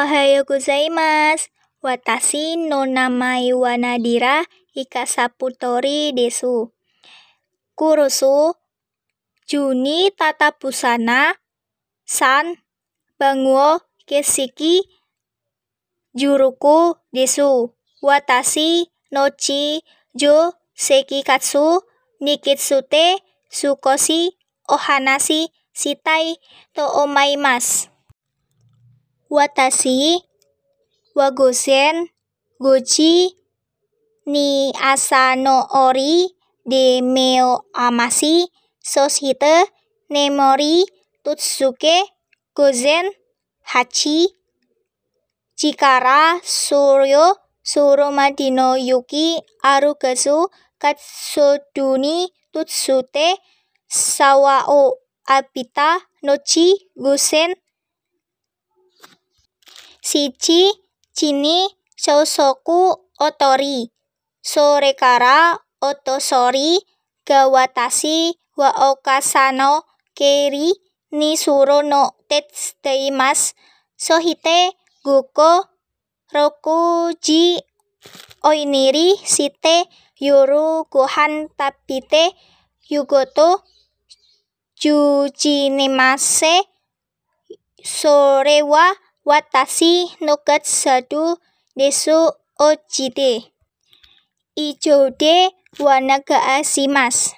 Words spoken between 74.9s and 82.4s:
goko rokuji oiniri shite yoru gohan tappite